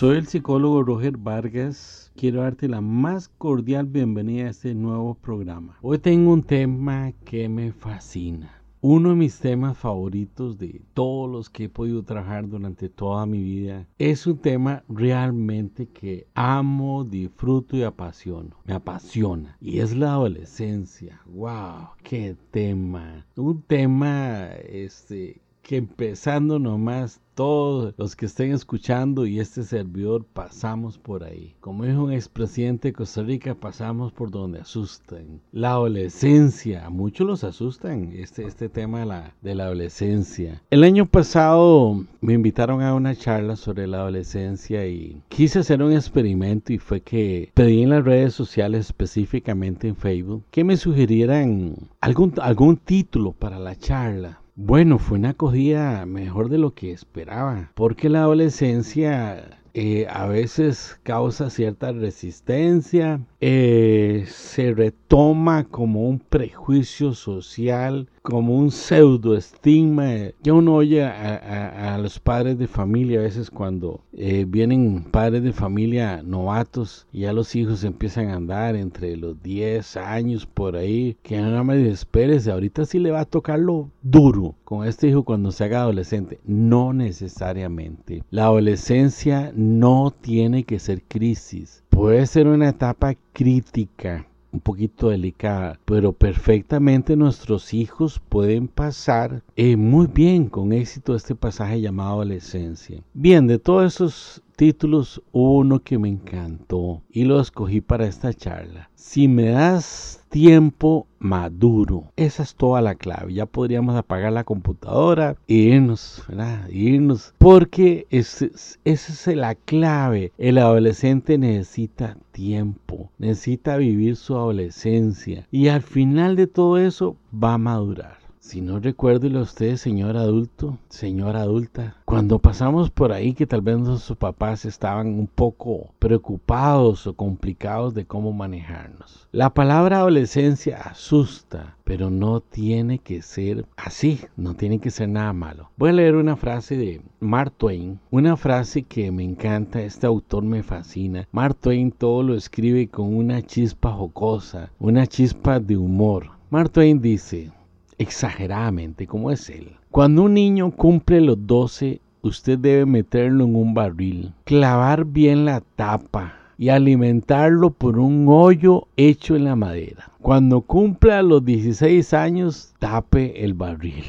Soy 0.00 0.16
el 0.16 0.26
psicólogo 0.26 0.82
Roger 0.82 1.18
Vargas. 1.18 2.10
Quiero 2.16 2.40
darte 2.40 2.68
la 2.68 2.80
más 2.80 3.28
cordial 3.28 3.84
bienvenida 3.84 4.46
a 4.46 4.48
este 4.48 4.74
nuevo 4.74 5.14
programa. 5.14 5.76
Hoy 5.82 5.98
tengo 5.98 6.32
un 6.32 6.42
tema 6.42 7.12
que 7.26 7.50
me 7.50 7.70
fascina. 7.70 8.62
Uno 8.80 9.10
de 9.10 9.16
mis 9.16 9.38
temas 9.38 9.76
favoritos 9.76 10.56
de 10.56 10.80
todos 10.94 11.30
los 11.30 11.50
que 11.50 11.64
he 11.64 11.68
podido 11.68 12.02
trabajar 12.02 12.48
durante 12.48 12.88
toda 12.88 13.26
mi 13.26 13.42
vida 13.42 13.86
es 13.98 14.26
un 14.26 14.38
tema 14.38 14.84
realmente 14.88 15.86
que 15.86 16.26
amo, 16.32 17.04
disfruto 17.04 17.76
y 17.76 17.82
apasiono. 17.82 18.56
Me 18.64 18.72
apasiona. 18.72 19.58
Y 19.60 19.80
es 19.80 19.94
la 19.94 20.12
adolescencia. 20.12 21.20
¡Wow! 21.26 21.90
¡Qué 22.02 22.38
tema! 22.50 23.26
Un 23.36 23.60
tema 23.60 24.46
este, 24.66 25.42
que 25.62 25.76
empezando 25.76 26.58
nomás 26.58 27.20
todos 27.40 27.94
los 27.96 28.16
que 28.16 28.26
estén 28.26 28.52
escuchando 28.52 29.24
y 29.24 29.40
este 29.40 29.62
servidor 29.62 30.26
pasamos 30.26 30.98
por 30.98 31.24
ahí. 31.24 31.54
Como 31.60 31.84
dijo 31.86 32.04
un 32.04 32.12
expresidente 32.12 32.88
de 32.88 32.92
Costa 32.92 33.22
Rica, 33.22 33.54
pasamos 33.54 34.12
por 34.12 34.30
donde 34.30 34.60
asustan. 34.60 35.40
La 35.50 35.70
adolescencia, 35.70 36.84
a 36.84 36.90
muchos 36.90 37.26
los 37.26 37.42
asustan 37.42 38.12
este, 38.12 38.44
este 38.44 38.68
tema 38.68 39.00
de 39.00 39.06
la, 39.06 39.34
de 39.40 39.54
la 39.54 39.64
adolescencia. 39.64 40.60
El 40.70 40.84
año 40.84 41.06
pasado 41.06 42.04
me 42.20 42.34
invitaron 42.34 42.82
a 42.82 42.92
una 42.92 43.16
charla 43.16 43.56
sobre 43.56 43.86
la 43.86 44.00
adolescencia 44.00 44.86
y 44.86 45.22
quise 45.28 45.60
hacer 45.60 45.82
un 45.82 45.92
experimento 45.92 46.74
y 46.74 46.78
fue 46.78 47.00
que 47.00 47.50
pedí 47.54 47.82
en 47.82 47.88
las 47.88 48.04
redes 48.04 48.34
sociales, 48.34 48.86
específicamente 48.86 49.88
en 49.88 49.96
Facebook, 49.96 50.44
que 50.50 50.62
me 50.62 50.76
sugirieran 50.76 51.74
algún, 52.02 52.34
algún 52.42 52.76
título 52.76 53.32
para 53.32 53.58
la 53.58 53.76
charla. 53.76 54.39
Bueno, 54.62 54.98
fue 54.98 55.16
una 55.16 55.30
acogida 55.30 56.04
mejor 56.04 56.50
de 56.50 56.58
lo 56.58 56.74
que 56.74 56.92
esperaba, 56.92 57.72
porque 57.74 58.10
la 58.10 58.20
adolescencia 58.20 59.58
eh, 59.72 60.06
a 60.10 60.26
veces 60.26 61.00
causa 61.02 61.48
cierta 61.48 61.92
resistencia, 61.92 63.20
eh, 63.42 64.24
se 64.28 64.74
retoma 64.74 65.64
como 65.64 66.06
un 66.06 66.18
prejuicio 66.18 67.14
social, 67.14 68.08
como 68.22 68.58
un 68.58 68.70
pseudo 68.70 69.34
estigma. 69.34 70.10
Ya 70.42 70.52
uno 70.52 70.74
oye 70.74 71.02
a, 71.04 71.98
los 71.98 72.18
padres 72.18 72.58
de 72.58 72.66
familia 72.66 73.20
a 73.20 73.22
veces 73.22 73.50
cuando 73.50 74.02
eh, 74.12 74.44
vienen 74.46 75.04
padres 75.10 75.42
de 75.42 75.52
familia 75.52 76.22
novatos 76.22 77.06
y 77.12 77.20
ya 77.20 77.32
los 77.32 77.54
hijos 77.56 77.84
empiezan 77.84 78.28
a 78.28 78.36
andar 78.36 78.76
entre 78.76 79.16
los 79.16 79.42
10 79.42 79.96
años 79.96 80.46
por 80.46 80.76
ahí, 80.76 81.16
que 81.22 81.38
no 81.38 81.64
me 81.64 81.76
desesperes, 81.76 82.46
ahorita 82.46 82.84
sí 82.84 82.98
le 82.98 83.10
va 83.10 83.20
a 83.20 83.24
tocar 83.24 83.58
lo 83.58 83.90
duro 84.02 84.54
con 84.64 84.86
este 84.86 85.08
hijo 85.08 85.24
cuando 85.24 85.50
se 85.50 85.64
haga 85.64 85.80
adolescente. 85.80 86.40
No 86.44 86.92
necesariamente. 86.92 88.22
La 88.30 88.44
adolescencia 88.44 89.52
no 89.54 90.14
tiene 90.20 90.64
que 90.64 90.78
ser 90.78 91.02
crisis. 91.02 91.82
Puede 91.90 92.26
ser 92.26 92.46
una 92.46 92.70
etapa 92.70 93.14
crítica 93.32 94.26
un 94.52 94.60
poquito 94.60 95.10
delicada, 95.10 95.78
pero 95.84 96.12
perfectamente 96.12 97.16
nuestros 97.16 97.72
hijos 97.72 98.20
pueden 98.28 98.68
pasar 98.68 99.42
eh, 99.56 99.76
muy 99.76 100.06
bien 100.06 100.48
con 100.48 100.72
éxito 100.72 101.14
este 101.14 101.34
pasaje 101.34 101.80
llamado 101.80 102.14
adolescencia. 102.14 103.02
Bien, 103.14 103.46
de 103.46 103.58
todos 103.58 103.94
esos 103.94 104.42
títulos, 104.56 105.22
uno 105.32 105.80
que 105.80 105.98
me 105.98 106.08
encantó 106.08 107.02
y 107.10 107.24
lo 107.24 107.40
escogí 107.40 107.80
para 107.80 108.06
esta 108.06 108.34
charla. 108.34 108.90
Si 108.94 109.28
me 109.28 109.50
das 109.50 110.19
tiempo 110.30 111.06
maduro. 111.18 112.12
Esa 112.16 112.44
es 112.44 112.54
toda 112.54 112.80
la 112.80 112.94
clave. 112.94 113.34
Ya 113.34 113.46
podríamos 113.46 113.96
apagar 113.96 114.32
la 114.32 114.44
computadora 114.44 115.36
e 115.46 115.54
irnos, 115.54 116.24
¿verdad? 116.28 116.68
Irnos. 116.70 117.34
Porque 117.36 118.06
esa 118.10 118.46
es 118.84 119.26
la 119.26 119.54
clave. 119.54 120.32
El 120.38 120.58
adolescente 120.58 121.36
necesita 121.36 122.16
tiempo. 122.32 123.10
Necesita 123.18 123.76
vivir 123.76 124.16
su 124.16 124.34
adolescencia. 124.36 125.46
Y 125.50 125.68
al 125.68 125.82
final 125.82 126.36
de 126.36 126.46
todo 126.46 126.78
eso 126.78 127.16
va 127.32 127.54
a 127.54 127.58
madurar. 127.58 128.19
Si 128.42 128.62
no 128.62 128.80
recuérdelo 128.80 129.40
a 129.40 129.42
usted, 129.42 129.76
señor 129.76 130.16
adulto, 130.16 130.78
señora 130.88 131.42
adulta, 131.42 131.98
cuando 132.06 132.38
pasamos 132.38 132.90
por 132.90 133.12
ahí 133.12 133.34
que 133.34 133.46
tal 133.46 133.60
vez 133.60 133.78
nuestros 133.78 134.16
papás 134.16 134.64
estaban 134.64 135.08
un 135.08 135.26
poco 135.26 135.90
preocupados 135.98 137.06
o 137.06 137.12
complicados 137.12 137.92
de 137.92 138.06
cómo 138.06 138.32
manejarnos. 138.32 139.28
La 139.30 139.52
palabra 139.52 139.98
adolescencia 139.98 140.78
asusta, 140.78 141.76
pero 141.84 142.08
no 142.08 142.40
tiene 142.40 142.98
que 142.98 143.20
ser 143.20 143.66
así, 143.76 144.20
no 144.38 144.54
tiene 144.54 144.78
que 144.78 144.90
ser 144.90 145.10
nada 145.10 145.34
malo. 145.34 145.70
Voy 145.76 145.90
a 145.90 145.92
leer 145.92 146.16
una 146.16 146.34
frase 146.34 146.78
de 146.78 147.02
Mark 147.20 147.52
Twain, 147.58 148.00
una 148.10 148.38
frase 148.38 148.84
que 148.84 149.12
me 149.12 149.22
encanta, 149.22 149.82
este 149.82 150.06
autor 150.06 150.44
me 150.44 150.62
fascina. 150.62 151.28
Mark 151.30 151.56
Twain 151.56 151.92
todo 151.92 152.22
lo 152.22 152.34
escribe 152.34 152.88
con 152.88 153.14
una 153.14 153.42
chispa 153.42 153.92
jocosa, 153.92 154.70
una 154.78 155.06
chispa 155.06 155.60
de 155.60 155.76
humor. 155.76 156.30
Mark 156.48 156.70
Twain 156.70 157.00
dice, 157.00 157.52
exageradamente 158.00 159.06
como 159.06 159.30
es 159.30 159.50
él. 159.50 159.72
Cuando 159.90 160.22
un 160.22 160.34
niño 160.34 160.70
cumple 160.70 161.20
los 161.20 161.46
12, 161.46 162.00
usted 162.22 162.58
debe 162.58 162.86
meterlo 162.86 163.44
en 163.44 163.54
un 163.54 163.74
barril, 163.74 164.32
clavar 164.44 165.04
bien 165.04 165.44
la 165.44 165.60
tapa 165.76 166.34
y 166.56 166.70
alimentarlo 166.70 167.70
por 167.70 167.98
un 167.98 168.26
hoyo 168.28 168.88
hecho 168.96 169.36
en 169.36 169.44
la 169.44 169.54
madera. 169.54 170.10
Cuando 170.22 170.62
cumpla 170.62 171.22
los 171.22 171.44
16 171.44 172.14
años, 172.14 172.74
tape 172.78 173.44
el 173.44 173.52
barril. 173.52 174.04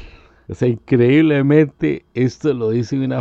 O 0.48 0.54
sea, 0.54 0.68
increíblemente 0.68 2.04
esto 2.14 2.54
lo 2.54 2.70
dice 2.70 2.98
una 2.98 3.20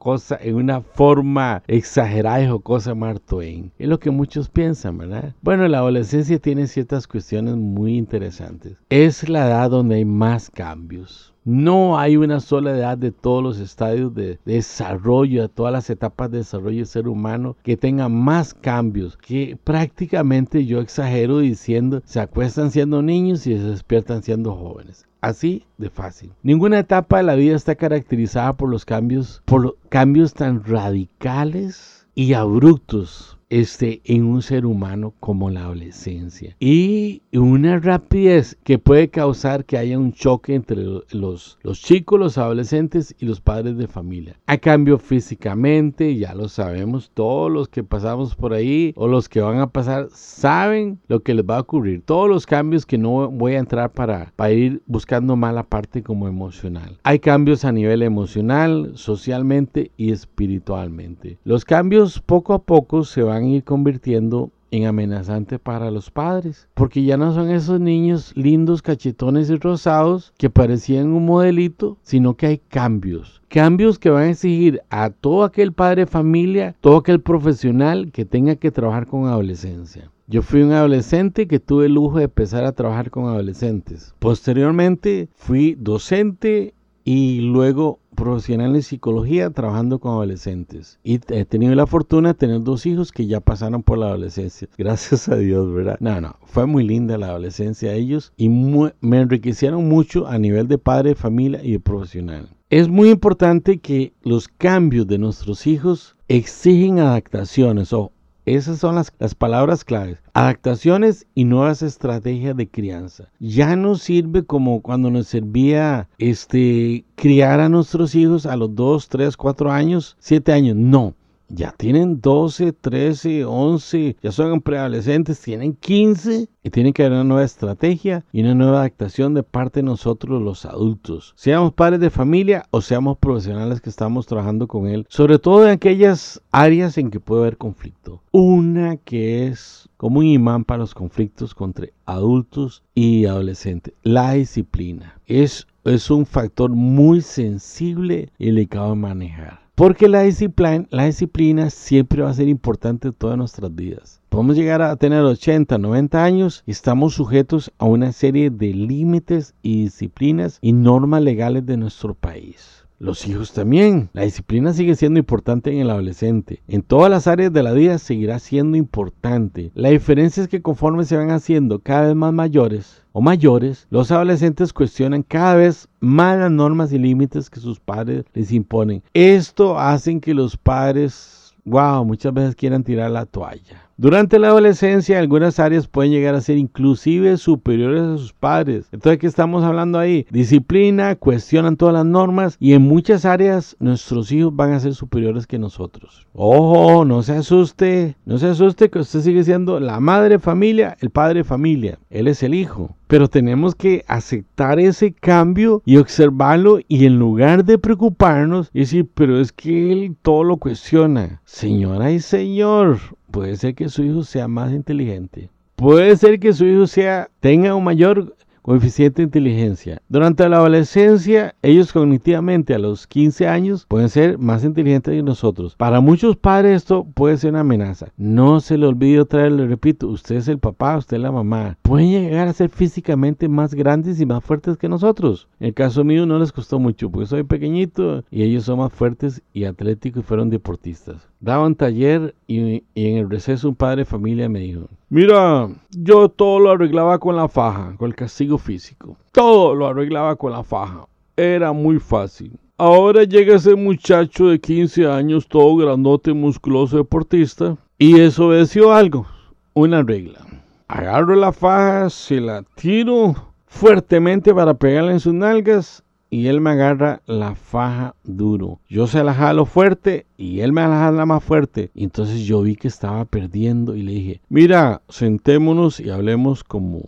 cosa, 0.00 0.38
en 0.40 0.54
una 0.54 0.80
forma 0.80 1.62
exagerada 1.68 2.42
y 2.42 2.48
jocosa 2.48 2.94
Mark 2.94 3.20
Twain. 3.20 3.70
Es 3.78 3.86
lo 3.86 4.00
que 4.00 4.10
muchos 4.10 4.48
piensan, 4.48 4.96
¿verdad? 4.96 5.34
Bueno, 5.42 5.68
la 5.68 5.78
adolescencia 5.78 6.38
tiene 6.38 6.66
ciertas 6.66 7.06
cuestiones 7.06 7.56
muy 7.56 7.98
interesantes. 7.98 8.78
Es 8.88 9.28
la 9.28 9.46
edad 9.46 9.70
donde 9.70 9.96
hay 9.96 10.06
más 10.06 10.50
cambios. 10.50 11.34
No 11.44 11.98
hay 11.98 12.16
una 12.16 12.40
sola 12.40 12.70
edad 12.70 12.96
de 12.96 13.12
todos 13.12 13.42
los 13.42 13.58
estadios 13.58 14.14
de, 14.14 14.38
desarrollo, 14.44 15.42
de 15.42 15.48
todas 15.48 15.72
las 15.72 15.90
etapas 15.90 16.30
de 16.30 16.38
desarrollo 16.38 16.78
del 16.78 16.86
ser 16.86 17.06
humano 17.06 17.56
que 17.62 17.76
tenga 17.76 18.08
más 18.08 18.54
cambios, 18.54 19.18
que 19.18 19.58
prácticamente 19.64 20.64
yo 20.64 20.80
exagero 20.80 21.38
diciendo 21.38 22.02
se 22.04 22.20
acuestan 22.20 22.70
siendo 22.70 23.02
niños 23.02 23.46
y 23.46 23.56
se 23.56 23.64
despiertan 23.64 24.22
siendo 24.22 24.54
jóvenes. 24.54 25.06
Así 25.20 25.66
de 25.76 25.90
fácil. 25.90 26.32
Ninguna 26.42 26.78
etapa 26.78 27.18
de 27.18 27.24
la 27.24 27.34
vida 27.34 27.54
está 27.54 27.74
caracterizada 27.74 28.54
por 28.54 28.70
los 28.70 28.84
cambios, 28.84 29.42
por 29.44 29.76
cambios 29.88 30.34
tan 30.34 30.64
radicales 30.64 32.06
y 32.14 32.32
abruptos 32.32 33.39
este, 33.50 34.00
en 34.04 34.24
un 34.24 34.42
ser 34.42 34.64
humano 34.64 35.12
como 35.20 35.50
la 35.50 35.64
adolescencia. 35.64 36.56
Y 36.58 37.22
una 37.32 37.78
rapidez 37.78 38.56
que 38.64 38.78
puede 38.78 39.10
causar 39.10 39.64
que 39.64 39.76
haya 39.76 39.98
un 39.98 40.12
choque 40.12 40.54
entre 40.54 40.82
los, 41.10 41.58
los 41.62 41.82
chicos, 41.82 42.18
los 42.18 42.38
adolescentes 42.38 43.14
y 43.18 43.26
los 43.26 43.40
padres 43.40 43.76
de 43.76 43.88
familia. 43.88 44.36
A 44.46 44.56
cambio 44.58 44.98
físicamente, 44.98 46.16
ya 46.16 46.34
lo 46.34 46.48
sabemos, 46.48 47.10
todos 47.12 47.50
los 47.50 47.68
que 47.68 47.82
pasamos 47.82 48.34
por 48.34 48.52
ahí 48.52 48.92
o 48.96 49.08
los 49.08 49.28
que 49.28 49.40
van 49.40 49.58
a 49.58 49.70
pasar 49.70 50.08
saben 50.10 50.98
lo 51.08 51.20
que 51.20 51.34
les 51.34 51.44
va 51.44 51.56
a 51.56 51.60
ocurrir. 51.60 52.02
Todos 52.04 52.28
los 52.28 52.46
cambios 52.46 52.86
que 52.86 52.98
no 52.98 53.30
voy 53.30 53.54
a 53.54 53.58
entrar 53.58 53.92
para, 53.92 54.32
para 54.36 54.52
ir 54.52 54.82
buscando 54.86 55.34
mala 55.36 55.64
parte 55.64 56.02
como 56.02 56.28
emocional. 56.28 56.98
Hay 57.02 57.18
cambios 57.18 57.64
a 57.64 57.72
nivel 57.72 58.02
emocional, 58.02 58.92
socialmente 58.94 59.90
y 59.96 60.12
espiritualmente. 60.12 61.38
Los 61.44 61.64
cambios 61.64 62.20
poco 62.20 62.54
a 62.54 62.62
poco 62.62 63.02
se 63.04 63.22
van 63.22 63.39
ir 63.46 63.64
convirtiendo 63.64 64.50
en 64.70 64.86
amenazante 64.86 65.58
para 65.58 65.90
los 65.90 66.10
padres, 66.10 66.68
porque 66.74 67.02
ya 67.02 67.16
no 67.16 67.32
son 67.34 67.50
esos 67.50 67.80
niños 67.80 68.32
lindos, 68.36 68.82
cachetones 68.82 69.50
y 69.50 69.56
rosados 69.56 70.32
que 70.38 70.50
parecían 70.50 71.12
un 71.12 71.26
modelito, 71.26 71.98
sino 72.02 72.34
que 72.34 72.46
hay 72.46 72.58
cambios, 72.58 73.42
cambios 73.48 73.98
que 73.98 74.10
van 74.10 74.24
a 74.24 74.30
exigir 74.30 74.80
a 74.90 75.10
todo 75.10 75.44
aquel 75.44 75.72
padre 75.72 76.06
familia, 76.06 76.76
todo 76.80 76.98
aquel 76.98 77.20
profesional 77.20 78.12
que 78.12 78.24
tenga 78.24 78.56
que 78.56 78.70
trabajar 78.70 79.06
con 79.06 79.26
adolescencia. 79.26 80.10
Yo 80.28 80.42
fui 80.42 80.62
un 80.62 80.70
adolescente 80.70 81.48
que 81.48 81.58
tuve 81.58 81.86
el 81.86 81.94
lujo 81.94 82.18
de 82.18 82.24
empezar 82.24 82.64
a 82.64 82.70
trabajar 82.70 83.10
con 83.10 83.26
adolescentes. 83.26 84.14
Posteriormente 84.20 85.28
fui 85.34 85.74
docente 85.76 86.72
y 87.04 87.40
luego 87.40 87.98
profesional 88.14 88.76
en 88.76 88.82
psicología 88.82 89.50
trabajando 89.50 89.98
con 89.98 90.12
adolescentes. 90.12 90.98
Y 91.02 91.20
he 91.28 91.44
tenido 91.44 91.74
la 91.74 91.86
fortuna 91.86 92.30
de 92.30 92.34
tener 92.34 92.62
dos 92.62 92.84
hijos 92.86 93.12
que 93.12 93.26
ya 93.26 93.40
pasaron 93.40 93.82
por 93.82 93.98
la 93.98 94.06
adolescencia. 94.06 94.68
Gracias 94.78 95.28
a 95.28 95.36
Dios, 95.36 95.72
¿verdad? 95.72 95.96
No, 96.00 96.20
no, 96.20 96.36
fue 96.44 96.66
muy 96.66 96.84
linda 96.84 97.18
la 97.18 97.28
adolescencia 97.28 97.92
de 97.92 97.98
ellos 97.98 98.32
y 98.36 98.48
me 98.48 99.20
enriquecieron 99.20 99.88
mucho 99.88 100.26
a 100.26 100.38
nivel 100.38 100.68
de 100.68 100.78
padre, 100.78 101.14
familia 101.14 101.62
y 101.62 101.72
de 101.72 101.80
profesional. 101.80 102.48
Es 102.68 102.88
muy 102.88 103.10
importante 103.10 103.78
que 103.78 104.12
los 104.22 104.46
cambios 104.46 105.06
de 105.08 105.18
nuestros 105.18 105.66
hijos 105.66 106.16
exigen 106.28 107.00
adaptaciones 107.00 107.92
o 107.92 108.12
esas 108.46 108.78
son 108.78 108.94
las, 108.94 109.12
las, 109.18 109.34
palabras 109.34 109.84
claves. 109.84 110.18
Adaptaciones 110.32 111.26
y 111.34 111.44
nuevas 111.44 111.82
estrategias 111.82 112.56
de 112.56 112.68
crianza. 112.68 113.28
Ya 113.38 113.76
no 113.76 113.96
sirve 113.96 114.44
como 114.44 114.80
cuando 114.80 115.10
nos 115.10 115.28
servía 115.28 116.08
este, 116.18 117.04
criar 117.14 117.60
a 117.60 117.68
nuestros 117.68 118.14
hijos 118.14 118.46
a 118.46 118.56
los 118.56 118.74
2, 118.74 119.08
3, 119.08 119.36
4 119.36 119.70
años, 119.70 120.16
7 120.20 120.52
años. 120.52 120.76
No. 120.76 121.14
Ya 121.50 121.72
tienen 121.76 122.20
12, 122.20 122.72
13, 122.72 123.44
11, 123.44 124.16
ya 124.22 124.32
son 124.32 124.60
preadolescentes, 124.60 125.40
tienen 125.40 125.74
15 125.74 126.48
y 126.62 126.70
tiene 126.70 126.92
que 126.92 127.02
haber 127.02 127.14
una 127.14 127.24
nueva 127.24 127.44
estrategia 127.44 128.24
y 128.32 128.42
una 128.42 128.54
nueva 128.54 128.80
adaptación 128.80 129.34
de 129.34 129.42
parte 129.42 129.80
de 129.80 129.84
nosotros 129.84 130.40
los 130.40 130.64
adultos. 130.64 131.34
Seamos 131.36 131.72
padres 131.72 132.00
de 132.00 132.10
familia 132.10 132.66
o 132.70 132.80
seamos 132.80 133.18
profesionales 133.18 133.80
que 133.80 133.90
estamos 133.90 134.26
trabajando 134.26 134.68
con 134.68 134.86
él, 134.86 135.06
sobre 135.08 135.38
todo 135.38 135.64
en 135.64 135.70
aquellas 135.70 136.40
áreas 136.52 136.96
en 136.98 137.10
que 137.10 137.20
puede 137.20 137.42
haber 137.42 137.56
conflicto. 137.56 138.22
Una 138.30 138.96
que 138.96 139.46
es 139.48 139.88
como 139.96 140.20
un 140.20 140.26
imán 140.26 140.64
para 140.64 140.78
los 140.78 140.94
conflictos 140.94 141.54
entre 141.60 141.92
adultos 142.06 142.82
y 142.94 143.26
adolescentes, 143.26 143.94
la 144.02 144.32
disciplina. 144.32 145.20
Es, 145.26 145.66
es 145.84 146.10
un 146.10 146.26
factor 146.26 146.70
muy 146.70 147.20
sensible 147.20 148.30
y 148.38 148.46
delicado 148.46 148.90
de 148.90 148.96
manejar. 148.96 149.69
Porque 149.80 150.10
la 150.10 150.24
disciplina, 150.24 151.70
siempre 151.70 152.20
va 152.20 152.28
a 152.28 152.34
ser 152.34 152.48
importante 152.48 153.08
en 153.08 153.14
todas 153.14 153.38
nuestras 153.38 153.74
vidas. 153.74 154.20
Podemos 154.28 154.54
llegar 154.54 154.82
a 154.82 154.94
tener 154.96 155.22
80, 155.22 155.78
90 155.78 156.22
años 156.22 156.62
y 156.66 156.72
estamos 156.72 157.14
sujetos 157.14 157.72
a 157.78 157.86
una 157.86 158.12
serie 158.12 158.50
de 158.50 158.74
límites 158.74 159.54
y 159.62 159.84
disciplinas 159.84 160.58
y 160.60 160.74
normas 160.74 161.22
legales 161.22 161.64
de 161.64 161.78
nuestro 161.78 162.12
país. 162.12 162.79
Los 163.00 163.26
hijos 163.26 163.54
también. 163.54 164.10
La 164.12 164.24
disciplina 164.24 164.74
sigue 164.74 164.94
siendo 164.94 165.18
importante 165.18 165.72
en 165.72 165.78
el 165.78 165.88
adolescente. 165.88 166.62
En 166.68 166.82
todas 166.82 167.10
las 167.10 167.26
áreas 167.26 167.50
de 167.50 167.62
la 167.62 167.72
vida 167.72 167.96
seguirá 167.96 168.38
siendo 168.38 168.76
importante. 168.76 169.72
La 169.74 169.88
diferencia 169.88 170.42
es 170.42 170.50
que 170.50 170.60
conforme 170.60 171.06
se 171.06 171.16
van 171.16 171.30
haciendo 171.30 171.78
cada 171.78 172.08
vez 172.08 172.14
más 172.14 172.34
mayores 172.34 173.02
o 173.12 173.22
mayores, 173.22 173.86
los 173.88 174.10
adolescentes 174.10 174.74
cuestionan 174.74 175.22
cada 175.22 175.54
vez 175.54 175.88
más 175.98 176.38
las 176.38 176.50
normas 176.50 176.92
y 176.92 176.98
límites 176.98 177.48
que 177.48 177.58
sus 177.58 177.80
padres 177.80 178.26
les 178.34 178.52
imponen. 178.52 179.02
Esto 179.14 179.78
hace 179.78 180.20
que 180.20 180.34
los 180.34 180.58
padres, 180.58 181.54
wow, 181.64 182.04
muchas 182.04 182.34
veces 182.34 182.54
quieran 182.54 182.84
tirar 182.84 183.10
la 183.10 183.24
toalla. 183.24 183.89
Durante 184.00 184.38
la 184.38 184.48
adolescencia, 184.48 185.18
algunas 185.18 185.60
áreas 185.60 185.86
pueden 185.86 186.10
llegar 186.10 186.34
a 186.34 186.40
ser 186.40 186.56
inclusive 186.56 187.36
superiores 187.36 188.00
a 188.00 188.16
sus 188.16 188.32
padres. 188.32 188.88
Entonces, 188.92 189.18
¿qué 189.18 189.26
estamos 189.26 189.62
hablando 189.62 189.98
ahí? 189.98 190.26
Disciplina, 190.30 191.16
cuestionan 191.16 191.76
todas 191.76 191.92
las 191.92 192.06
normas 192.06 192.56
y 192.58 192.72
en 192.72 192.80
muchas 192.80 193.26
áreas 193.26 193.76
nuestros 193.78 194.32
hijos 194.32 194.56
van 194.56 194.72
a 194.72 194.80
ser 194.80 194.94
superiores 194.94 195.46
que 195.46 195.58
nosotros. 195.58 196.26
Ojo, 196.32 197.04
no 197.04 197.22
se 197.22 197.34
asuste, 197.34 198.16
no 198.24 198.38
se 198.38 198.46
asuste 198.46 198.88
que 198.88 199.00
usted 199.00 199.20
sigue 199.20 199.44
siendo 199.44 199.78
la 199.80 200.00
madre 200.00 200.38
familia, 200.38 200.96
el 201.00 201.10
padre 201.10 201.44
familia. 201.44 201.98
Él 202.08 202.26
es 202.26 202.42
el 202.42 202.54
hijo. 202.54 202.96
Pero 203.10 203.26
tenemos 203.26 203.74
que 203.74 204.04
aceptar 204.06 204.78
ese 204.78 205.12
cambio 205.12 205.82
y 205.84 205.96
observarlo 205.96 206.78
y 206.86 207.06
en 207.06 207.18
lugar 207.18 207.64
de 207.64 207.76
preocuparnos, 207.76 208.70
decir, 208.72 209.08
pero 209.12 209.40
es 209.40 209.50
que 209.50 209.90
él 209.90 210.14
todo 210.22 210.44
lo 210.44 210.58
cuestiona. 210.58 211.42
Señora 211.44 212.12
y 212.12 212.20
señor, 212.20 213.00
puede 213.32 213.56
ser 213.56 213.74
que 213.74 213.88
su 213.88 214.04
hijo 214.04 214.22
sea 214.22 214.46
más 214.46 214.70
inteligente. 214.70 215.50
Puede 215.74 216.16
ser 216.16 216.38
que 216.38 216.52
su 216.52 216.64
hijo 216.64 216.86
sea, 216.86 217.28
tenga 217.40 217.74
un 217.74 217.82
mayor 217.82 218.36
coeficiente 218.70 219.22
de 219.22 219.24
inteligencia. 219.24 220.00
Durante 220.08 220.48
la 220.48 220.58
adolescencia, 220.58 221.56
ellos 221.60 221.92
cognitivamente 221.92 222.72
a 222.72 222.78
los 222.78 223.08
15 223.08 223.48
años 223.48 223.84
pueden 223.88 224.08
ser 224.08 224.38
más 224.38 224.62
inteligentes 224.62 225.12
que 225.12 225.24
nosotros. 225.24 225.74
Para 225.74 226.00
muchos 226.00 226.36
padres 226.36 226.76
esto 226.76 227.04
puede 227.04 227.36
ser 227.36 227.50
una 227.50 227.60
amenaza. 227.62 228.12
No 228.16 228.60
se 228.60 228.78
le 228.78 228.86
olvide 228.86 229.22
otra 229.22 229.42
vez, 229.42 229.52
le 229.52 229.66
repito, 229.66 230.06
usted 230.06 230.36
es 230.36 230.46
el 230.46 230.60
papá, 230.60 230.96
usted 230.96 231.16
es 231.16 231.22
la 231.24 231.32
mamá. 231.32 231.78
Pueden 231.82 232.10
llegar 232.10 232.46
a 232.46 232.52
ser 232.52 232.68
físicamente 232.68 233.48
más 233.48 233.74
grandes 233.74 234.20
y 234.20 234.26
más 234.26 234.44
fuertes 234.44 234.76
que 234.76 234.88
nosotros. 234.88 235.48
En 235.58 235.66
el 235.66 235.74
caso 235.74 236.04
mío 236.04 236.24
no 236.24 236.38
les 236.38 236.52
costó 236.52 236.78
mucho, 236.78 237.10
porque 237.10 237.26
soy 237.26 237.42
pequeñito 237.42 238.22
y 238.30 238.44
ellos 238.44 238.62
son 238.62 238.78
más 238.78 238.92
fuertes 238.92 239.42
y 239.52 239.64
atléticos 239.64 240.22
y 240.22 240.26
fueron 240.26 240.48
deportistas. 240.48 241.29
Daba 241.40 241.66
un 241.66 241.74
taller 241.74 242.34
y, 242.46 242.84
en 242.94 243.16
el 243.16 243.30
receso 243.30 243.70
un 243.70 243.74
padre 243.74 244.02
de 244.02 244.04
familia 244.04 244.50
me 244.50 244.60
dijo, 244.60 244.88
Mira, 245.08 245.70
yo 245.90 246.28
todo 246.28 246.60
lo 246.60 246.70
arreglaba 246.70 247.18
con 247.18 247.34
la 247.34 247.48
faja, 247.48 247.94
con 247.96 248.08
el 248.08 248.14
castigo 248.14 248.58
físico. 248.58 249.16
Todo 249.32 249.74
lo 249.74 249.86
arreglaba 249.86 250.36
con 250.36 250.52
la 250.52 250.62
faja. 250.62 251.06
Era 251.38 251.72
muy 251.72 251.98
fácil. 251.98 252.52
Ahora 252.76 253.24
llega 253.24 253.56
ese 253.56 253.74
muchacho 253.74 254.48
de 254.48 254.60
15 254.60 255.06
años, 255.06 255.48
todo 255.48 255.76
grandote, 255.76 256.34
musculoso, 256.34 256.98
deportista, 256.98 257.76
y 257.96 258.12
desobedeció 258.12 258.92
algo, 258.92 259.26
una 259.72 260.02
regla. 260.02 260.46
Agarro 260.88 261.36
la 261.36 261.52
faja, 261.52 262.10
se 262.10 262.40
la 262.40 262.64
tiro 262.74 263.34
fuertemente 263.66 264.52
para 264.54 264.74
pegarle 264.74 265.12
en 265.12 265.20
sus 265.20 265.32
nalgas 265.32 266.02
y 266.30 266.46
él 266.46 266.60
me 266.60 266.70
agarra 266.70 267.20
la 267.26 267.54
faja 267.56 268.14
duro. 268.24 268.78
Yo 268.88 269.06
se 269.06 269.24
la 269.24 269.34
jalo 269.34 269.66
fuerte 269.66 270.26
y 270.36 270.60
él 270.60 270.72
me 270.72 270.82
la 270.82 271.26
más 271.26 271.42
fuerte. 271.42 271.90
Y 271.94 272.04
entonces 272.04 272.42
yo 272.42 272.62
vi 272.62 272.76
que 272.76 272.88
estaba 272.88 273.24
perdiendo 273.24 273.96
y 273.96 274.02
le 274.02 274.12
dije, 274.12 274.40
mira, 274.48 275.02
sentémonos 275.08 275.98
y 276.00 276.10
hablemos 276.10 276.62
como 276.64 277.02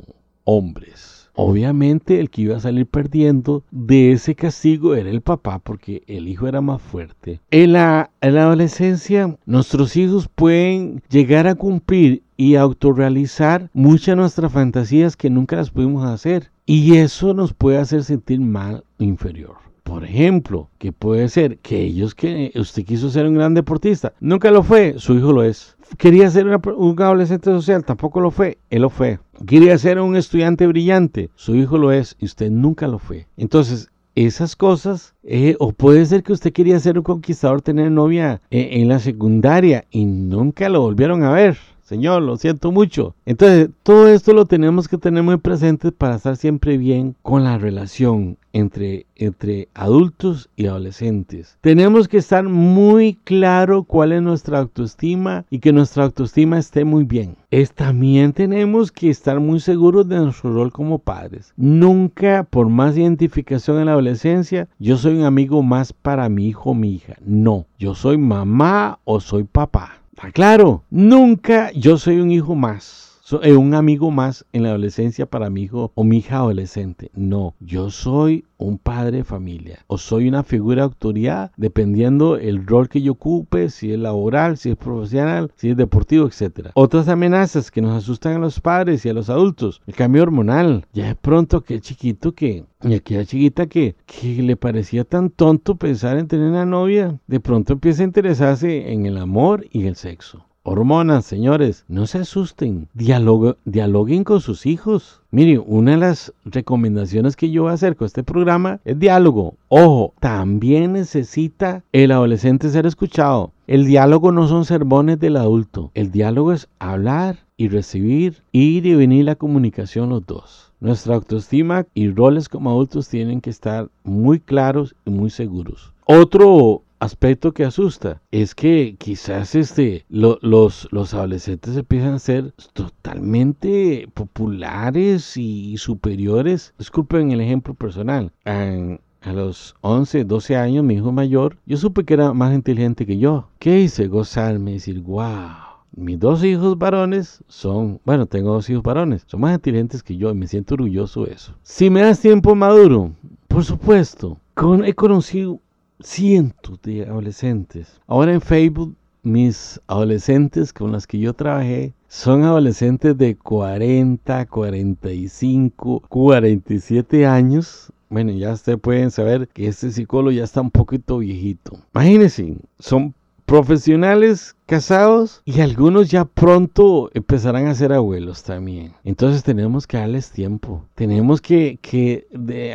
hombres. 0.45 1.12
Obviamente 1.35 2.21
el 2.21 2.29
que 2.29 2.43
iba 2.43 2.57
a 2.57 2.61
salir 2.61 2.87
perdiendo 2.87 3.65
de 3.71 4.13
ese 4.13 4.35
castigo 4.35 4.95
era 4.95 5.09
el 5.09 5.23
papá 5.23 5.59
porque 5.59 6.03
el 6.07 6.29
hijo 6.29 6.47
era 6.47 6.61
más 6.61 6.83
fuerte. 6.83 7.41
En 7.51 7.73
la, 7.73 8.11
en 8.21 8.35
la 8.35 8.43
adolescencia 8.43 9.37
nuestros 9.47 9.97
hijos 9.97 10.29
pueden 10.29 11.03
llegar 11.09 11.47
a 11.47 11.55
cumplir 11.55 12.23
y 12.37 12.57
autorrealizar 12.57 13.71
muchas 13.73 14.09
de 14.09 14.17
nuestras 14.17 14.53
fantasías 14.53 15.17
que 15.17 15.31
nunca 15.31 15.57
las 15.57 15.71
pudimos 15.71 16.05
hacer. 16.05 16.51
Y 16.67 16.97
eso 16.97 17.35
nos 17.35 17.55
puede 17.55 17.79
hacer 17.79 18.05
sentir 18.05 18.41
mal 18.41 18.85
o 18.99 19.05
inferior. 19.05 19.57
Por 19.85 20.05
ejemplo, 20.05 20.71
que 20.79 20.93
puede 20.93 21.29
ser 21.29 21.59
que 21.59 21.83
ellos 21.83 22.15
que 22.15 22.53
usted 22.55 22.85
quiso 22.85 23.11
ser 23.11 23.27
un 23.27 23.35
gran 23.35 23.55
deportista, 23.55 24.13
nunca 24.21 24.51
lo 24.51 24.63
fue, 24.63 24.95
su 24.99 25.15
hijo 25.15 25.33
lo 25.33 25.43
es. 25.43 25.77
Quería 25.99 26.31
ser 26.31 26.47
un 26.47 27.03
adolescente 27.03 27.51
social, 27.51 27.85
tampoco 27.85 28.21
lo 28.21 28.31
fue, 28.31 28.59
él 28.71 28.83
lo 28.83 28.91
fue. 28.91 29.19
Quería 29.47 29.77
ser 29.79 29.99
un 30.01 30.17
estudiante 30.17 30.67
brillante, 30.67 31.31
su 31.35 31.57
hijo 31.57 31.77
lo 31.77 31.91
es 31.91 32.17
y 32.21 32.27
usted 32.27 32.51
nunca 32.51 32.87
lo 32.87 32.99
fue. 32.99 33.27
Entonces, 33.37 33.91
esas 34.15 34.57
cosas, 34.57 35.15
eh, 35.25 35.57
o 35.59 35.73
puede 35.73 36.05
ser 36.07 36.23
que 36.23 36.33
usted 36.33 36.53
quería 36.53 36.79
ser 36.79 36.99
un 36.99 37.05
conquistador, 37.05 37.63
tener 37.63 37.91
novia 37.91 38.41
eh, 38.51 38.69
en 38.73 38.89
la 38.89 38.99
secundaria 38.99 39.85
y 39.91 40.05
nunca 40.05 40.69
lo 40.69 40.83
volvieron 40.83 41.23
a 41.25 41.33
ver. 41.33 41.57
Señor, 41.83 42.23
lo 42.23 42.37
siento 42.37 42.73
mucho. 42.73 43.15
Entonces, 43.27 43.69
todo 43.83 44.09
esto 44.09 44.33
lo 44.33 44.47
tenemos 44.47 44.89
que 44.89 44.99
tener 44.99 45.23
muy 45.23 45.37
presente 45.37 45.93
para 45.93 46.17
estar 46.17 46.37
siempre 46.37 46.79
bien 46.79 47.17
con 47.23 47.45
la 47.45 47.59
relación 47.59 48.39
entre, 48.53 49.07
entre 49.17 49.69
adultos 49.75 50.49
y 50.57 50.67
adolescentes. 50.67 51.59
Tenemos 51.61 52.09
que 52.09 52.19
estar 52.19 52.45
muy 52.45 53.19
claro 53.25 53.83
cuál 53.85 54.13
es 54.13 54.23
nuestra 54.23 54.59
autoestima 54.59 55.45
y 55.51 55.59
que 55.59 55.73
nuestra 55.73 56.05
autoestima 56.05 56.59
esté 56.59 56.85
muy 56.85 57.05
bien. 57.05 57.37
Es, 57.51 57.73
también 57.73 58.33
tenemos 58.33 58.93
que 58.93 59.11
estar 59.11 59.41
muy 59.41 59.61
seguros 59.61 60.09
de 60.09 60.17
nuestro 60.17 60.53
rol 60.53 60.73
como 60.73 60.99
padres. 60.99 61.53
Nunca, 61.57 62.45
por 62.45 62.69
más 62.69 62.97
identificación 62.97 63.79
en 63.79 63.87
la 63.87 63.93
adolescencia, 63.93 64.69
yo 64.79 64.97
soy 64.97 65.19
un 65.19 65.25
amigo 65.25 65.63
más 65.63 65.93
para 65.93 66.29
mi 66.29 66.49
hijo 66.49 66.71
o 66.71 66.75
mi 66.75 66.95
hija. 66.95 67.17
No, 67.25 67.67
yo 67.79 67.95
soy 67.95 68.19
mamá 68.19 68.99
o 69.05 69.21
soy 69.21 69.45
papá. 69.45 70.02
Ah, 70.19 70.31
claro, 70.31 70.85
nunca 70.91 71.71
yo 71.73 71.97
soy 71.97 72.21
un 72.21 72.31
hijo 72.31 72.55
más, 72.55 73.12
soy 73.33 73.53
un 73.53 73.73
amigo 73.73 74.11
más 74.11 74.45
en 74.53 74.63
la 74.63 74.69
adolescencia 74.69 75.25
para 75.25 75.49
mi 75.49 75.63
hijo 75.63 75.91
o 75.95 76.05
mi 76.05 76.19
hija 76.19 76.37
adolescente. 76.37 77.11
No, 77.15 77.55
yo 77.61 77.89
soy 77.89 78.45
un 78.59 78.77
padre 78.77 79.19
de 79.19 79.25
familia 79.25 79.79
o 79.87 79.97
soy 79.97 80.29
una 80.29 80.43
figura 80.43 80.83
de 80.83 80.83
autoridad 80.83 81.51
dependiendo 81.57 82.37
el 82.37 82.67
rol 82.67 82.91
que 82.91 83.01
yo 83.01 83.13
ocupe, 83.13 83.71
si 83.71 83.91
es 83.91 83.99
laboral, 83.99 84.59
si 84.59 84.73
es 84.73 84.77
profesional, 84.77 85.51
si 85.57 85.71
es 85.71 85.79
deportivo, 85.79 86.27
etc. 86.27 86.73
Otras 86.75 87.09
amenazas 87.09 87.71
que 87.71 87.81
nos 87.81 87.97
asustan 87.97 88.35
a 88.35 88.39
los 88.39 88.61
padres 88.61 89.07
y 89.07 89.09
a 89.09 89.15
los 89.15 89.31
adultos, 89.31 89.81
el 89.87 89.95
cambio 89.95 90.25
hormonal. 90.25 90.85
Ya 90.93 91.07
de 91.07 91.15
pronto 91.15 91.57
aquel 91.57 91.81
chiquito 91.81 92.33
que, 92.35 92.67
y 92.83 92.93
aquella 92.93 93.25
chiquita 93.25 93.67
que, 93.67 93.97
que 94.05 94.43
le 94.43 94.57
parecía 94.57 95.05
tan 95.05 95.31
tonto 95.31 95.77
pensar 95.77 96.19
en 96.19 96.29
tener 96.29 96.51
una 96.51 96.67
novia, 96.67 97.19
de 97.27 97.41
pronto 97.41 97.73
empieza 97.73 98.03
a 98.03 98.05
interesarse 98.05 98.93
en 98.93 99.07
el 99.07 99.17
amor 99.17 99.65
y 99.71 99.87
el 99.87 99.97
sexo. 99.97 100.45
Hormonas, 100.65 101.25
señores, 101.25 101.85
no 101.89 102.07
se 102.07 102.19
asusten, 102.19 102.89
dialoguen 102.95 104.23
con 104.23 104.41
sus 104.41 104.65
hijos. 104.65 105.21
Mire, 105.33 105.59
una 105.59 105.93
de 105.93 105.97
las 105.97 106.33
recomendaciones 106.45 107.35
que 107.35 107.51
yo 107.51 107.65
voy 107.65 107.73
a 107.73 107.75
este 107.75 108.23
programa 108.23 108.79
es 108.85 108.97
diálogo. 108.97 109.57
Ojo, 109.67 110.15
también 110.21 110.93
necesita 110.93 111.83
el 111.91 112.13
adolescente 112.13 112.71
ser 112.71 112.87
escuchado. 112.87 113.51
El 113.67 113.87
diálogo 113.87 114.31
no 114.31 114.47
son 114.47 114.65
sermones 114.65 115.19
del 115.19 115.37
adulto. 115.37 115.91
El 115.95 116.13
diálogo 116.13 116.53
es 116.53 116.69
hablar 116.79 117.39
y 117.57 117.67
recibir, 117.69 118.45
ir 118.53 118.87
y 118.87 118.95
venir 118.95 119.25
la 119.25 119.35
comunicación 119.35 120.11
los 120.11 120.25
dos. 120.25 120.73
Nuestra 120.79 121.17
autoestima 121.17 121.87
y 121.93 122.09
roles 122.09 122.49
como 122.49 122.71
adultos 122.71 123.09
tienen 123.09 123.41
que 123.41 123.51
estar 123.51 123.89
muy 124.05 124.39
claros 124.39 124.95
y 125.05 125.11
muy 125.11 125.31
seguros. 125.31 125.93
Otro 126.07 126.83
aspecto 127.03 127.53
que 127.53 127.65
asusta 127.65 128.23
es 128.31 128.55
que 128.55 128.95
quizás 128.97 129.57
este, 129.57 130.07
los, 130.09 130.89
los 130.93 131.15
adolescentes 131.15 131.77
empiezan 131.77 132.15
a 132.15 132.19
ser 132.21 132.55
totalmente 132.73 134.09
populares 134.15 135.37
y 135.37 135.77
superiores. 135.79 136.75
Disculpen 136.79 137.33
el 137.33 137.41
ejemplo 137.41 137.75
personal. 137.75 138.33
a 138.45 139.33
los 139.33 139.75
11, 139.81 140.25
12 140.25 140.57
años, 140.57 140.85
mi 140.85 140.95
hijo 140.95 141.13
mayor, 141.13 141.57
yo 141.67 141.77
supe 141.77 142.05
que 142.05 142.15
era 142.15 142.33
más 142.33 142.55
inteligente 142.55 143.05
que 143.05 143.19
yo. 143.19 143.49
¿Qué 143.59 143.81
hice? 143.81 144.07
Gozarme 144.07 144.71
y 144.71 144.75
decir, 144.75 145.01
wow. 145.01 145.73
Mis 145.95 146.19
dos 146.19 146.43
hijos 146.43 146.79
varones 146.79 147.45
son, 147.49 148.01
bueno, 148.05 148.27
tengo 148.27 148.53
dos 148.53 148.71
hijos 148.71 148.83
varones, 148.83 149.25
son 149.27 149.41
más 149.41 149.55
inteligentes 149.55 150.03
que 150.03 150.17
yo 150.17 150.31
y 150.31 150.35
me 150.35 150.47
siento 150.47 150.75
orgulloso 150.75 151.27
de 151.27 151.35
eso. 151.35 151.55
Si 151.63 151.91
me 151.91 152.01
das 152.01 152.21
tiempo 152.21 152.55
maduro, 152.55 153.13
por 153.47 153.65
supuesto, 153.65 154.39
he 154.85 154.95
conocido 154.95 155.61
cientos 156.03 156.81
de 156.83 157.05
adolescentes. 157.05 158.01
Ahora 158.07 158.33
en 158.33 158.41
Facebook, 158.41 158.95
mis 159.23 159.81
adolescentes 159.87 160.73
con 160.73 160.93
las 160.93 161.07
que 161.07 161.19
yo 161.19 161.33
trabajé 161.33 161.95
son 162.09 162.43
adolescentes 162.43 163.17
de 163.17 163.37
40, 163.37 164.47
45, 164.47 166.03
47 166.09 167.27
años. 167.27 167.93
Bueno, 168.11 168.33
ya 168.33 168.53
ustedes 168.53 168.79
pueden 168.79 169.11
saber 169.11 169.49
que 169.49 169.69
este 169.69 169.91
psicólogo 169.91 170.33
ya 170.33 170.45
está 170.45 170.61
un 170.61 170.71
poquito 170.71 171.19
viejito. 171.19 171.79
Imagínense, 171.95 172.57
son 172.79 173.15
profesionales 173.47 174.57
casados 174.67 175.43
y 175.45 175.61
algunos 175.61 176.11
ya 176.11 176.25
pronto 176.25 177.11
empezarán 177.15 177.67
a 177.67 177.75
ser 177.75 177.93
abuelos 177.93 178.43
también. 178.43 178.93
Entonces 179.05 179.43
tenemos 179.43 179.87
que 179.87 179.99
darles 179.99 180.31
tiempo. 180.31 180.85
Tenemos 180.95 181.41
que, 181.41 181.79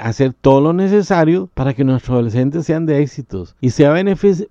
hacer 0.01 0.34
todo 0.34 0.62
lo 0.62 0.74
necesario 0.74 1.50
para 1.53 1.74
que 1.74 1.84
nuestros 1.84 2.13
adolescentes 2.13 2.65
sean 2.65 2.86
de 2.86 3.01
éxitos 3.01 3.56
y 3.62 3.72
sea 3.72 3.94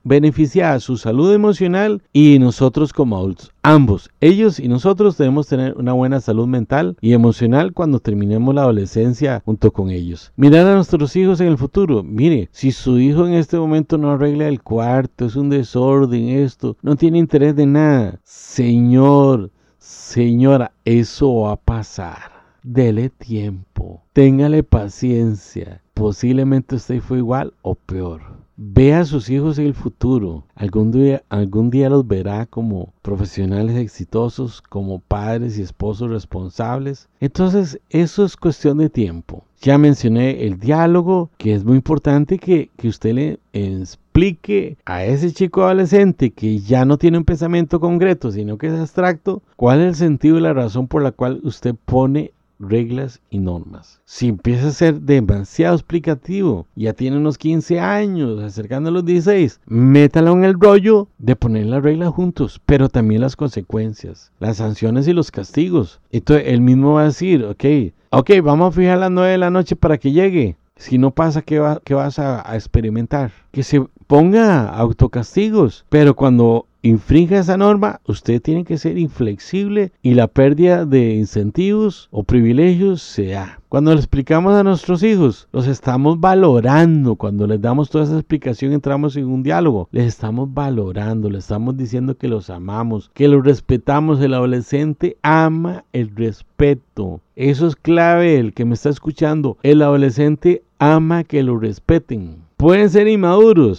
beneficiada 0.05 0.81
su 0.81 0.97
salud 0.97 1.33
emocional 1.33 2.02
y 2.12 2.38
nosotros 2.38 2.93
como 2.93 3.16
adultos. 3.16 3.52
Ambos, 3.62 4.11
ellos 4.21 4.61
y 4.61 4.69
nosotros 4.69 5.19
debemos 5.19 5.49
tener 5.49 5.76
una 5.76 5.93
buena 5.93 6.21
salud 6.21 6.47
mental 6.47 6.97
y 7.00 7.14
emocional 7.14 7.73
cuando 7.73 7.99
terminemos 7.99 8.55
la 8.55 8.62
adolescencia 8.62 9.43
junto 9.45 9.73
con 9.73 9.90
ellos. 9.90 10.33
Mirar 10.37 10.69
a 10.69 10.76
nuestros 10.76 11.16
hijos 11.16 11.40
en 11.40 11.49
el 11.49 11.59
futuro. 11.59 12.05
Mire, 12.05 12.49
si 12.52 12.71
su 12.71 13.00
hijo 13.00 13.26
en 13.26 13.35
este 13.35 13.59
momento 13.59 13.99
no 13.99 14.12
arregla 14.12 14.47
el 14.47 14.62
cuarto, 14.62 15.26
es 15.26 15.35
un 15.35 15.50
desorden, 15.50 16.28
esto, 16.28 16.76
no 16.83 16.95
tiene 16.95 17.19
interés 17.26 17.56
de 17.56 17.66
nada. 17.66 18.21
Señor, 18.23 19.50
señora, 19.78 20.71
eso 20.85 21.40
va 21.40 21.52
a 21.52 21.56
pasar. 21.56 22.30
Dele 22.62 23.11
tiempo. 23.11 24.04
Téngale 24.12 24.62
paciencia. 24.62 25.83
Posiblemente 25.92 26.76
usted 26.76 27.00
fue 27.00 27.18
igual 27.18 27.52
o 27.62 27.75
peor. 27.75 28.46
Ve 28.59 28.95
a 28.95 29.05
sus 29.05 29.29
hijos 29.29 29.59
en 29.59 29.67
el 29.67 29.75
futuro. 29.75 30.45
Algún 30.55 30.91
día, 30.91 31.23
algún 31.29 31.69
día 31.69 31.91
los 31.91 32.07
verá 32.09 32.47
como 32.47 32.95
profesionales 33.03 33.77
exitosos, 33.77 34.63
como 34.63 35.01
padres 35.01 35.59
y 35.59 35.63
esposos 35.63 36.11
responsables. 36.11 37.09
Entonces, 37.21 37.79
eso 37.91 38.25
es 38.25 38.35
cuestión 38.35 38.79
de 38.79 38.89
tiempo. 38.89 39.45
Ya 39.61 39.77
mencioné 39.77 40.47
el 40.47 40.59
diálogo, 40.59 41.29
que 41.37 41.55
es 41.55 41.65
muy 41.65 41.77
importante 41.77 42.39
que, 42.39 42.71
que 42.79 42.89
usted 42.89 43.13
le 43.13 43.39
explique 43.53 44.79
a 44.87 45.05
ese 45.05 45.33
chico 45.33 45.65
adolescente 45.65 46.31
que 46.31 46.59
ya 46.59 46.87
no 46.87 46.97
tiene 46.97 47.19
un 47.19 47.25
pensamiento 47.25 47.79
concreto, 47.79 48.33
sino 48.33 48.57
que 48.57 48.69
es 48.69 48.75
abstracto, 48.75 49.43
cuál 49.57 49.81
es 49.81 49.87
el 49.89 49.95
sentido 49.97 50.39
y 50.39 50.41
la 50.41 50.55
razón 50.55 50.89
por 50.89 51.03
la 51.03 51.13
cual 51.13 51.41
usted 51.43 51.75
pone 51.85 52.33
reglas 52.59 53.21
y 53.31 53.39
normas. 53.39 54.01
Si 54.05 54.29
empieza 54.29 54.69
a 54.69 54.73
ser 54.73 55.01
demasiado 55.01 55.75
explicativo, 55.75 56.67
ya 56.75 56.93
tiene 56.93 57.17
unos 57.17 57.39
15 57.39 57.81
años, 57.81 58.43
acercando 58.43 58.91
a 58.91 58.93
los 58.93 59.05
16, 59.05 59.61
métalo 59.67 60.33
en 60.33 60.45
el 60.45 60.59
rollo 60.59 61.09
de 61.19 61.37
poner 61.37 61.67
las 61.67 61.83
reglas 61.83 62.11
juntos, 62.11 62.61
pero 62.67 62.89
también 62.89 63.21
las 63.21 63.37
consecuencias, 63.37 64.33
las 64.39 64.59
sanciones 64.59 65.09
y 65.09 65.13
los 65.13 65.31
castigos. 65.31 66.01
Entonces 66.11 66.49
él 66.49 66.61
mismo 66.61 66.95
va 66.95 67.03
a 67.03 67.07
decir, 67.07 67.45
ok, 67.45 67.65
ok, 68.11 68.31
vamos 68.43 68.69
a 68.69 68.79
fijar 68.79 68.99
las 68.99 69.11
9 69.11 69.33
de 69.33 69.39
la 69.39 69.51
noche 69.51 69.77
para 69.77 69.99
que 69.99 70.13
llegue. 70.13 70.57
Si 70.77 70.99
no 70.99 71.11
pasa, 71.11 71.41
¿qué, 71.41 71.59
va, 71.59 71.81
vas 71.89 72.19
a, 72.19 72.49
a 72.51 72.55
experimentar? 72.55 73.33
Que 73.51 73.63
se 73.63 73.83
ponga 74.07 74.69
autocastigos, 74.69 75.87
pero 75.89 76.15
cuando 76.15 76.67
infrinja 76.87 77.38
esa 77.38 77.57
norma, 77.57 78.00
usted 78.07 78.40
tiene 78.40 78.64
que 78.64 78.78
ser 78.78 78.99
inflexible 78.99 79.93
y 80.02 80.14
la 80.14 80.28
pérdida 80.28 80.87
de 80.87 81.14
incentivos 81.14 82.09
o 82.11 82.25
privilegios 82.25 83.02
se 83.02 83.28
da. 83.28 83.61
Cuando 83.69 83.93
le 83.93 83.99
explicamos 83.99 84.55
a 84.55 84.62
nuestros 84.62 85.02
hijos, 85.02 85.49
los 85.52 85.66
estamos 85.66 86.21
valorando. 86.21 87.16
Cuando 87.16 87.47
les 87.47 87.61
damos 87.61 87.90
toda 87.90 88.05
esa 88.05 88.14
explicación, 88.14 88.73
entramos 88.73 89.16
en 89.16 89.26
un 89.26 89.43
diálogo. 89.43 89.88
Les 89.90 90.07
estamos 90.07 90.55
valorando, 90.55 91.28
les 91.28 91.45
estamos 91.45 91.76
diciendo 91.76 92.16
que 92.16 92.28
los 92.28 92.49
amamos, 92.49 93.11
que 93.12 93.28
los 93.28 93.45
respetamos. 93.45 94.21
El 94.21 94.35
adolescente 94.35 95.16
ama 95.23 95.85
el 95.93 96.14
respeto. 96.14 97.21
Eso 97.35 97.66
es 97.66 97.76
clave, 97.76 98.38
el 98.38 98.55
que 98.55 98.64
me 98.64 98.75
está 98.75 98.88
escuchando. 98.88 99.59
El 99.62 99.83
adolescente 99.83 100.62
ama 100.78 101.25
que 101.25 101.43
lo 101.43 101.59
respeten. 101.59 102.47
Pueden 102.57 102.88
ser 102.88 103.07
inmaduros, 103.07 103.78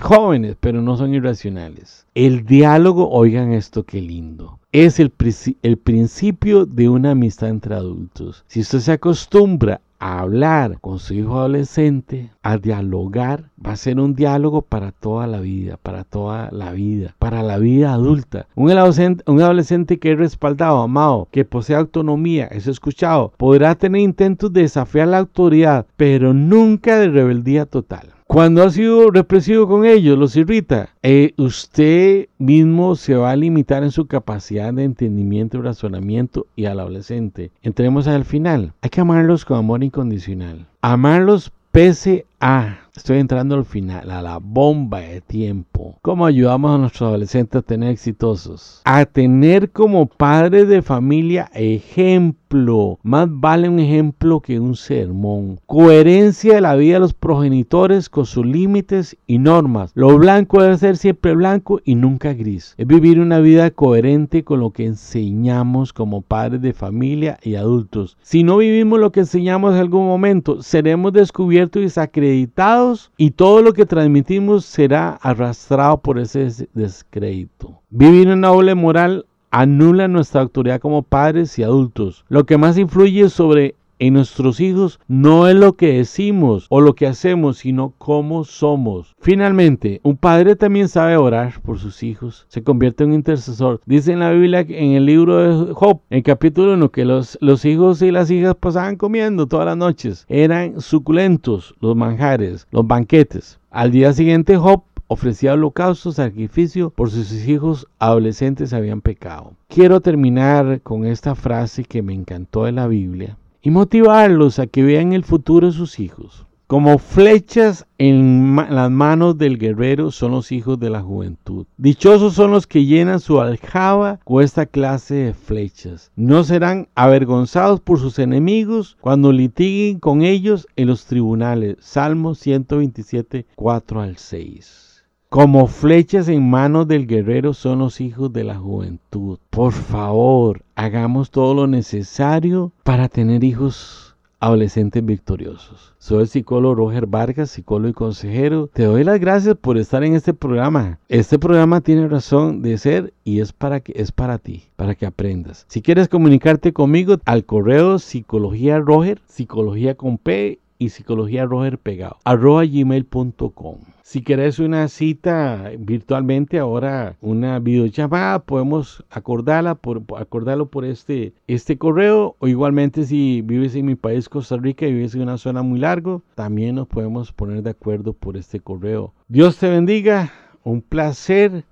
jóvenes, 0.00 0.56
pero 0.60 0.82
no 0.82 0.96
son 0.96 1.14
irracionales. 1.14 2.06
El 2.14 2.44
diálogo, 2.44 3.10
oigan 3.10 3.52
esto 3.52 3.84
qué 3.84 4.00
lindo, 4.00 4.58
es 4.74 4.98
el, 4.98 5.10
principio 5.10 6.66
de 6.66 6.88
una 6.88 7.12
amistad 7.12 7.48
entre 7.48 7.76
adultos. 7.76 8.44
Si 8.48 8.60
usted 8.60 8.80
se 8.80 8.92
acostumbra 8.92 9.80
a 10.00 10.20
hablar 10.20 10.78
con 10.80 10.98
su 10.98 11.14
hijo 11.14 11.38
adolescente, 11.38 12.30
a 12.42 12.58
dialogar, 12.58 13.50
va 13.64 13.72
a 13.72 13.76
ser 13.76 14.00
un 14.00 14.14
diálogo 14.16 14.62
para 14.62 14.90
toda 14.90 15.28
la 15.28 15.38
vida, 15.38 15.76
para 15.80 16.02
toda 16.02 16.50
la 16.50 16.72
vida, 16.72 17.14
para 17.20 17.44
la 17.44 17.58
vida 17.58 17.92
adulta. 17.92 18.46
Un 18.56 18.72
adolescente, 18.72 19.22
un 19.28 19.40
adolescente 19.40 20.00
que 20.00 20.12
es 20.12 20.18
respaldado, 20.18 20.82
amado, 20.82 21.28
que 21.30 21.44
posee 21.44 21.76
autonomía, 21.76 22.46
es 22.46 22.66
escuchado, 22.66 23.32
podrá 23.36 23.76
tener 23.76 24.02
intentos 24.02 24.52
de 24.52 24.62
desafiar 24.62 25.06
la 25.06 25.18
autoridad, 25.18 25.86
pero 25.96 26.34
nunca 26.34 26.98
de 26.98 27.08
rebeldía 27.10 27.66
total. 27.66 28.13
Cuando 28.26 28.62
ha 28.62 28.70
sido 28.70 29.10
represivo 29.10 29.68
con 29.68 29.84
ellos, 29.84 30.18
los 30.18 30.34
irrita, 30.34 30.88
eh, 31.02 31.34
usted 31.36 32.28
mismo 32.38 32.96
se 32.96 33.14
va 33.14 33.30
a 33.30 33.36
limitar 33.36 33.82
en 33.82 33.90
su 33.90 34.06
capacidad 34.06 34.72
de 34.72 34.84
entendimiento 34.84 35.58
y 35.58 35.60
razonamiento 35.60 36.46
y 36.56 36.64
al 36.64 36.80
adolescente. 36.80 37.52
Entremos 37.62 38.08
al 38.08 38.24
final. 38.24 38.72
Hay 38.80 38.90
que 38.90 39.00
amarlos 39.00 39.44
con 39.44 39.58
amor 39.58 39.84
incondicional. 39.84 40.66
Amarlos 40.80 41.52
pese 41.70 42.24
a 42.40 42.83
Estoy 42.96 43.18
entrando 43.18 43.56
al 43.56 43.64
final, 43.64 44.08
a 44.08 44.22
la 44.22 44.38
bomba 44.38 45.00
de 45.00 45.20
tiempo. 45.20 45.98
¿Cómo 46.00 46.26
ayudamos 46.26 46.72
a 46.72 46.78
nuestros 46.78 47.08
adolescentes 47.08 47.58
a 47.58 47.62
tener 47.62 47.90
exitosos? 47.90 48.82
A 48.84 49.04
tener 49.04 49.72
como 49.72 50.06
padres 50.06 50.68
de 50.68 50.80
familia 50.80 51.50
ejemplo. 51.54 53.00
Más 53.02 53.26
vale 53.28 53.68
un 53.68 53.80
ejemplo 53.80 54.38
que 54.38 54.60
un 54.60 54.76
sermón. 54.76 55.58
Coherencia 55.66 56.54
de 56.54 56.60
la 56.60 56.76
vida 56.76 56.94
de 56.94 57.00
los 57.00 57.14
progenitores 57.14 58.08
con 58.08 58.26
sus 58.26 58.46
límites 58.46 59.16
y 59.26 59.38
normas. 59.38 59.90
Lo 59.96 60.16
blanco 60.16 60.62
debe 60.62 60.78
ser 60.78 60.96
siempre 60.96 61.34
blanco 61.34 61.80
y 61.84 61.96
nunca 61.96 62.32
gris. 62.32 62.74
Es 62.78 62.86
vivir 62.86 63.18
una 63.18 63.40
vida 63.40 63.72
coherente 63.72 64.44
con 64.44 64.60
lo 64.60 64.70
que 64.70 64.86
enseñamos 64.86 65.92
como 65.92 66.22
padres 66.22 66.62
de 66.62 66.72
familia 66.72 67.40
y 67.42 67.56
adultos. 67.56 68.16
Si 68.22 68.44
no 68.44 68.58
vivimos 68.58 69.00
lo 69.00 69.10
que 69.10 69.20
enseñamos 69.20 69.74
en 69.74 69.80
algún 69.80 70.06
momento, 70.06 70.62
seremos 70.62 71.12
descubiertos 71.12 71.80
y 71.80 71.86
desacreditados 71.86 72.83
y 73.16 73.30
todo 73.32 73.62
lo 73.62 73.72
que 73.72 73.86
transmitimos 73.86 74.64
será 74.64 75.10
arrastrado 75.22 75.98
por 75.98 76.18
ese 76.18 76.68
descrédito. 76.74 77.80
Vivir 77.90 78.28
una 78.28 78.48
doble 78.48 78.74
moral 78.74 79.26
anula 79.50 80.08
nuestra 80.08 80.40
autoridad 80.40 80.80
como 80.80 81.02
padres 81.02 81.58
y 81.58 81.62
adultos. 81.62 82.24
Lo 82.28 82.44
que 82.44 82.58
más 82.58 82.76
influye 82.76 83.28
sobre 83.28 83.74
en 83.98 84.14
nuestros 84.14 84.60
hijos 84.60 85.00
no 85.08 85.48
es 85.48 85.54
lo 85.54 85.74
que 85.74 85.94
decimos 85.94 86.66
o 86.68 86.80
lo 86.80 86.94
que 86.94 87.06
hacemos, 87.06 87.58
sino 87.58 87.94
cómo 87.98 88.44
somos. 88.44 89.14
Finalmente, 89.20 90.00
un 90.02 90.16
padre 90.16 90.56
también 90.56 90.88
sabe 90.88 91.16
orar 91.16 91.60
por 91.62 91.78
sus 91.78 92.02
hijos, 92.02 92.46
se 92.48 92.62
convierte 92.62 93.04
en 93.04 93.10
un 93.10 93.16
intercesor. 93.16 93.80
Dice 93.86 94.12
en 94.12 94.20
la 94.20 94.30
Biblia, 94.30 94.60
en 94.60 94.92
el 94.92 95.06
libro 95.06 95.38
de 95.38 95.74
Job, 95.74 96.00
en 96.10 96.22
capítulo 96.22 96.74
1, 96.74 96.90
que 96.90 97.04
los, 97.04 97.38
los 97.40 97.64
hijos 97.64 98.02
y 98.02 98.10
las 98.10 98.30
hijas 98.30 98.54
pasaban 98.54 98.96
comiendo 98.96 99.46
todas 99.46 99.66
las 99.66 99.76
noches. 99.76 100.26
Eran 100.28 100.80
suculentos 100.80 101.74
los 101.80 101.96
manjares, 101.96 102.66
los 102.70 102.86
banquetes. 102.86 103.60
Al 103.70 103.90
día 103.90 104.12
siguiente, 104.12 104.56
Job 104.56 104.82
ofrecía 105.06 105.54
holocausto, 105.54 106.12
sacrificio 106.12 106.90
por 106.90 107.10
sus 107.10 107.32
hijos 107.46 107.86
adolescentes 107.98 108.72
habían 108.72 109.00
pecado. 109.00 109.52
Quiero 109.68 110.00
terminar 110.00 110.80
con 110.82 111.04
esta 111.04 111.34
frase 111.34 111.84
que 111.84 112.02
me 112.02 112.14
encantó 112.14 112.64
de 112.64 112.72
la 112.72 112.86
Biblia 112.86 113.36
y 113.64 113.70
motivarlos 113.70 114.58
a 114.58 114.66
que 114.66 114.82
vean 114.82 115.14
el 115.14 115.24
futuro 115.24 115.68
de 115.68 115.72
sus 115.72 115.98
hijos. 115.98 116.46
Como 116.66 116.98
flechas 116.98 117.86
en 117.96 118.56
las 118.56 118.90
manos 118.90 119.38
del 119.38 119.58
guerrero 119.58 120.10
son 120.10 120.32
los 120.32 120.52
hijos 120.52 120.78
de 120.78 120.90
la 120.90 121.00
juventud. 121.00 121.66
Dichosos 121.78 122.34
son 122.34 122.50
los 122.50 122.66
que 122.66 122.84
llenan 122.84 123.20
su 123.20 123.40
aljaba 123.40 124.20
con 124.24 124.42
esta 124.42 124.66
clase 124.66 125.14
de 125.14 125.34
flechas. 125.34 126.10
No 126.14 126.44
serán 126.44 126.88
avergonzados 126.94 127.80
por 127.80 127.98
sus 127.98 128.18
enemigos 128.18 128.98
cuando 129.00 129.32
litiguen 129.32 129.98
con 129.98 130.22
ellos 130.22 130.66
en 130.76 130.88
los 130.88 131.06
tribunales. 131.06 131.76
Salmo 131.80 132.34
127, 132.34 133.46
4 133.56 134.00
al 134.00 134.16
6. 134.18 134.93
Como 135.34 135.66
flechas 135.66 136.28
en 136.28 136.48
manos 136.48 136.86
del 136.86 137.08
guerrero 137.08 137.54
son 137.54 137.80
los 137.80 138.00
hijos 138.00 138.32
de 138.32 138.44
la 138.44 138.54
juventud. 138.54 139.40
Por 139.50 139.72
favor, 139.72 140.62
hagamos 140.76 141.32
todo 141.32 141.54
lo 141.54 141.66
necesario 141.66 142.70
para 142.84 143.08
tener 143.08 143.42
hijos 143.42 144.14
adolescentes 144.38 145.04
victoriosos. 145.04 145.94
Soy 145.98 146.20
el 146.20 146.28
psicólogo 146.28 146.76
Roger 146.76 147.06
Vargas, 147.06 147.50
psicólogo 147.50 147.88
y 147.88 147.94
consejero. 147.94 148.70
Te 148.72 148.84
doy 148.84 149.02
las 149.02 149.18
gracias 149.18 149.56
por 149.56 149.76
estar 149.76 150.04
en 150.04 150.14
este 150.14 150.34
programa. 150.34 151.00
Este 151.08 151.36
programa 151.40 151.80
tiene 151.80 152.06
razón 152.06 152.62
de 152.62 152.78
ser 152.78 153.12
y 153.24 153.40
es 153.40 153.52
para 153.52 153.80
que 153.80 153.92
es 153.96 154.12
para 154.12 154.38
ti, 154.38 154.62
para 154.76 154.94
que 154.94 155.04
aprendas. 155.04 155.64
Si 155.66 155.82
quieres 155.82 156.06
comunicarte 156.06 156.72
conmigo 156.72 157.16
al 157.24 157.44
correo 157.44 157.98
psicología 157.98 158.78
Roger, 158.78 159.20
psicología 159.26 159.96
con 159.96 160.16
P 160.16 160.60
y 160.78 160.90
psicología 160.90 161.44
Roger 161.44 161.78
pegado, 161.78 162.18
arroba 162.24 162.64
gmail.com. 162.64 163.78
Si 164.02 164.22
querés 164.22 164.58
una 164.58 164.86
cita 164.88 165.72
virtualmente, 165.78 166.58
ahora 166.58 167.16
una 167.22 167.58
videollamada, 167.58 168.38
podemos 168.40 169.02
acordarla 169.08 169.76
por, 169.76 170.02
acordarlo 170.18 170.66
por 170.66 170.84
este, 170.84 171.32
este 171.46 171.78
correo. 171.78 172.36
O 172.38 172.46
igualmente 172.46 173.04
si 173.06 173.40
vives 173.40 173.74
en 173.74 173.86
mi 173.86 173.94
país, 173.94 174.28
Costa 174.28 174.58
Rica, 174.58 174.86
y 174.86 174.92
vives 174.92 175.14
en 175.14 175.22
una 175.22 175.38
zona 175.38 175.62
muy 175.62 175.78
larga, 175.78 176.20
también 176.34 176.74
nos 176.74 176.86
podemos 176.86 177.32
poner 177.32 177.62
de 177.62 177.70
acuerdo 177.70 178.12
por 178.12 178.36
este 178.36 178.60
correo. 178.60 179.14
Dios 179.28 179.56
te 179.56 179.70
bendiga. 179.70 180.32
Un 180.64 180.80
placer 180.80 181.64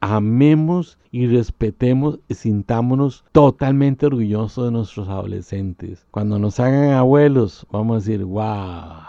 amemos 0.00 0.98
y 1.10 1.26
respetemos 1.26 2.20
y 2.28 2.34
sintámonos 2.34 3.24
totalmente 3.32 4.06
orgullosos 4.06 4.66
de 4.66 4.70
nuestros 4.70 5.08
adolescentes. 5.08 6.06
Cuando 6.10 6.38
nos 6.38 6.60
hagan 6.60 6.90
abuelos, 6.90 7.66
vamos 7.70 7.94
a 7.94 7.98
decir, 7.98 8.24
wow. 8.24 9.08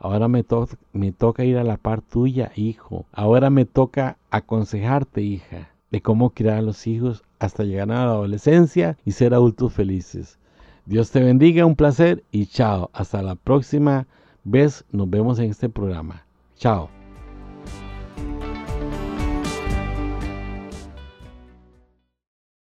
Ahora 0.00 0.28
me, 0.28 0.44
toca 0.44 1.44
ir 1.44 1.58
a 1.58 1.64
la 1.64 1.76
par 1.76 2.02
tuya, 2.02 2.52
hijo. 2.54 3.06
Ahora 3.12 3.50
me 3.50 3.64
toca 3.64 4.16
aconsejarte, 4.30 5.22
hija, 5.22 5.70
de 5.90 6.00
cómo 6.00 6.30
criar 6.30 6.58
a 6.58 6.62
los 6.62 6.86
hijos 6.86 7.24
hasta 7.40 7.64
llegar 7.64 7.90
a 7.90 8.04
la 8.04 8.12
adolescencia 8.12 8.96
y 9.04 9.12
ser 9.12 9.34
adultos 9.34 9.72
felices. 9.72 10.38
Dios 10.86 11.10
te 11.10 11.20
bendiga, 11.20 11.66
un 11.66 11.76
placer 11.76 12.22
y 12.30 12.46
chao. 12.46 12.90
Hasta 12.92 13.22
la 13.22 13.34
próxima 13.34 14.06
vez 14.44 14.84
nos 14.92 15.10
vemos 15.10 15.38
en 15.40 15.50
este 15.50 15.68
programa. 15.68 16.24
Chao. 16.56 16.97